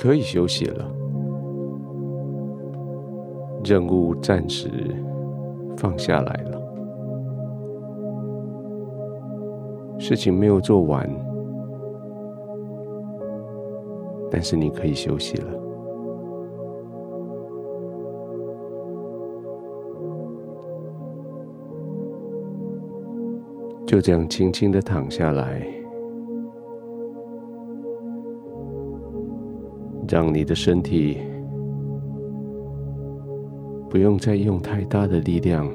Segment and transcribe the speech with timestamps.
[0.00, 0.90] 可以休息了。
[3.62, 4.70] 任务暂时
[5.76, 6.58] 放下来了，
[9.98, 11.06] 事情没有做完，
[14.30, 15.52] 但是你可以休息了。
[23.86, 25.60] 就这样轻轻的躺下来，
[30.10, 31.18] 让你的身体
[33.88, 35.70] 不用再用太大的力量，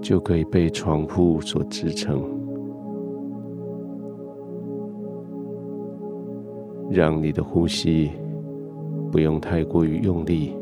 [0.00, 2.22] 就可以被床铺所支撑，
[6.90, 8.10] 让你的呼吸
[9.12, 10.56] 不用太过于用力，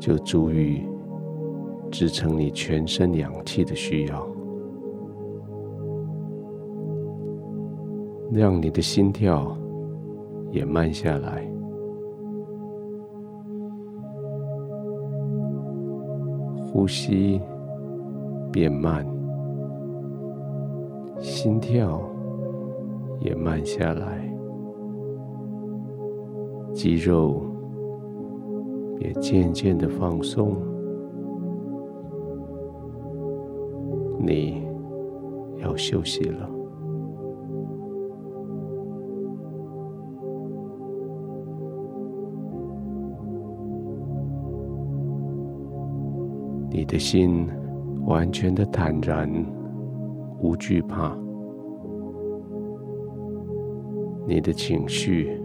[0.00, 0.80] 就足以。
[1.88, 4.28] 支撑你全身氧气的需要，
[8.30, 9.56] 让你的心跳
[10.50, 11.48] 也慢下来，
[16.66, 17.40] 呼吸
[18.52, 19.06] 变慢，
[21.20, 22.02] 心跳
[23.20, 24.28] 也慢下来，
[26.72, 27.42] 肌肉
[28.98, 30.56] 也渐渐的放松。
[34.18, 34.62] 你
[35.62, 36.50] 要休息了。
[46.70, 47.48] 你的心
[48.04, 49.30] 完全的坦然，
[50.40, 51.16] 无惧怕。
[54.26, 55.40] 你的情绪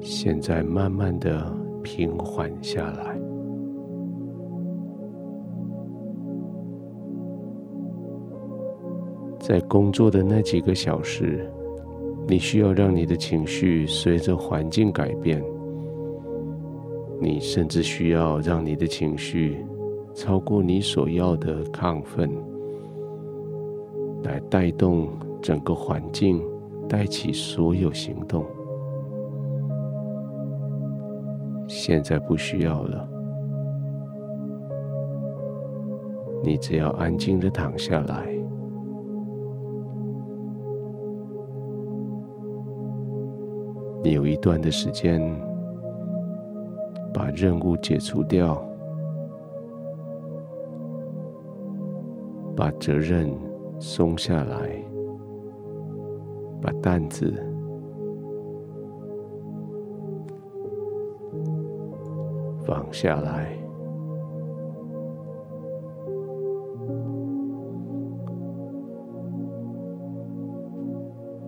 [0.00, 1.50] 现在慢慢的
[1.82, 3.18] 平缓下来。
[9.38, 11.48] 在工作的那几个小时，
[12.26, 15.42] 你需要让你的情绪随着环境改变。
[17.20, 19.64] 你甚至需要让你的情绪
[20.14, 22.30] 超过你所要的亢奋，
[24.22, 25.08] 来带动
[25.42, 26.40] 整个环境，
[26.88, 28.46] 带起所有行动。
[31.66, 33.08] 现在不需要了，
[36.44, 38.28] 你只要安静的躺下来。
[44.02, 45.20] 你有一段的时间，
[47.12, 48.62] 把任务解除掉，
[52.56, 53.30] 把责任
[53.78, 54.70] 松下来，
[56.62, 57.32] 把担子
[62.64, 63.56] 放下来。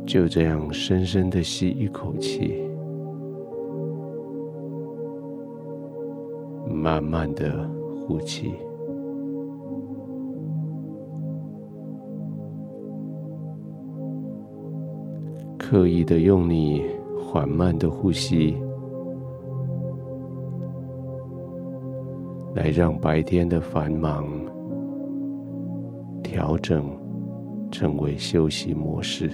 [0.04, 2.62] 就这样深深的吸一口气，
[6.68, 7.68] 慢慢的
[8.06, 8.54] 呼气，
[15.68, 16.80] 刻意的用你
[17.18, 18.56] 缓慢的呼吸，
[22.54, 24.28] 来让白天的繁忙
[26.22, 26.88] 调整
[27.68, 29.28] 成为休息模式。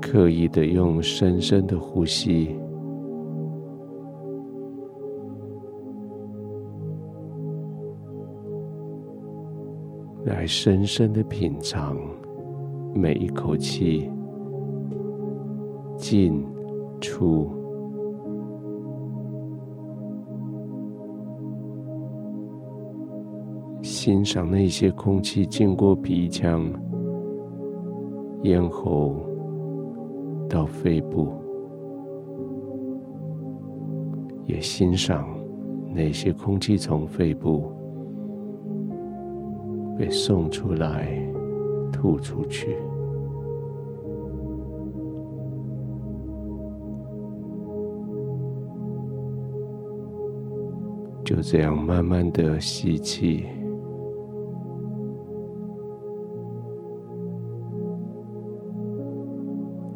[0.00, 2.58] 刻意的用深深的呼吸，
[10.24, 11.96] 来深深的品尝
[12.94, 14.10] 每一口气
[15.96, 16.44] 进
[17.00, 17.50] 出，
[23.82, 26.70] 欣赏那些空气经过鼻腔、
[28.42, 29.26] 咽喉。
[30.48, 31.28] 到肺部，
[34.46, 35.28] 也欣赏
[35.94, 37.72] 那些空气从肺部
[40.00, 41.14] 被送出来、
[41.92, 42.74] 吐出去，
[51.22, 53.44] 就这样慢慢的吸气。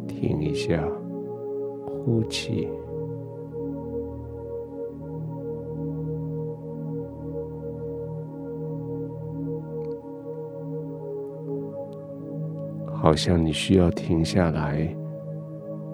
[0.07, 0.87] 停一下，
[1.87, 2.69] 呼气，
[13.05, 14.89] 好像你需要停下来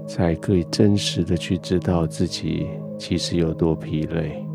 [0.06, 4.46] 才可以真实的去知道自己其实有多疲累。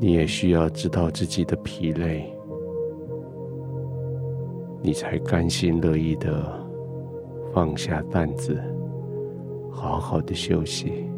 [0.00, 2.28] 你也需要知道自己的疲累
[4.82, 6.52] 你才甘心乐意的
[7.54, 8.60] 放下担子
[9.70, 11.11] 好好的休息。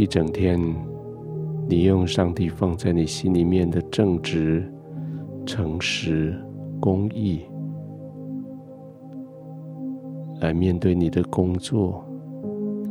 [0.00, 0.58] 一整天，
[1.68, 4.66] 你用上帝放在你心里面的正直、
[5.44, 6.42] 诚实、
[6.80, 7.42] 公义，
[10.40, 12.02] 来面对你的工作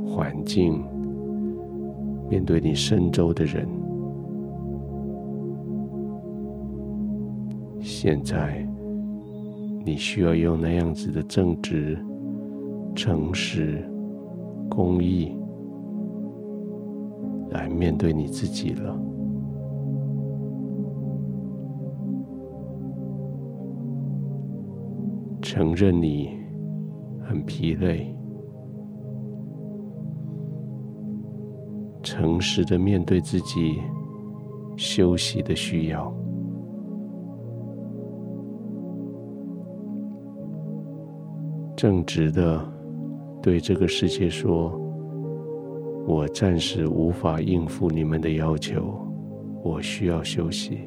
[0.06, 0.86] 环境，
[2.30, 3.68] 面对你身周的人。
[7.82, 8.64] 现在，
[9.84, 11.98] 你需要用那样子的正直、
[12.94, 13.84] 诚实、
[14.70, 15.36] 公义。
[17.52, 18.96] 来面对你自己了，
[25.42, 26.30] 承认你
[27.24, 28.16] 很疲累，
[32.04, 33.80] 诚实的面对自己
[34.78, 36.14] 休息的需要，
[41.76, 42.62] 正直的
[43.42, 44.89] 对这个世界说。
[46.10, 48.98] 我暂时无法应付你们的要求，
[49.64, 50.80] 我需要休息，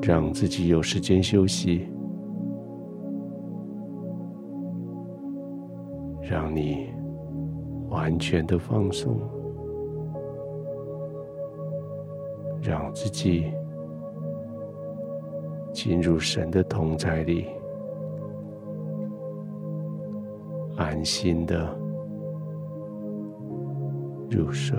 [0.00, 1.86] 让自己有时间休息，
[6.22, 6.88] 让你
[7.90, 9.20] 完全的放松，
[12.62, 13.52] 让自己
[15.70, 17.44] 进入神的同在里。
[20.78, 21.76] 安心的
[24.30, 24.78] 入睡。